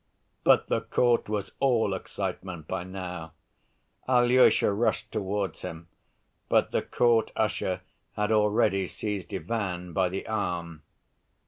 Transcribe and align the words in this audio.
But 0.43 0.65
the 0.65 0.81
court 0.81 1.29
was 1.29 1.51
all 1.59 1.93
excitement 1.93 2.67
by 2.67 2.83
now. 2.83 3.33
Alyosha 4.09 4.73
rushed 4.73 5.11
towards 5.11 5.61
him, 5.61 5.89
but 6.49 6.71
the 6.71 6.81
court 6.81 7.31
usher 7.35 7.81
had 8.13 8.31
already 8.31 8.87
seized 8.87 9.31
Ivan 9.31 9.93
by 9.93 10.09
the 10.09 10.25
arm. 10.27 10.81